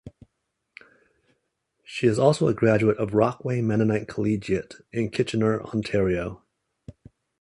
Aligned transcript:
She 1.83 2.07
is 2.07 2.17
also 2.17 2.47
a 2.47 2.55
graduate 2.55 2.97
of 2.97 3.11
Rockway 3.11 3.63
Mennonite 3.63 4.07
Collegiate 4.07 4.77
in 4.91 5.11
Kitchener, 5.11 5.61
Ontario. 5.61 6.43